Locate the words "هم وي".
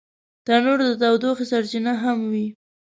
2.03-2.47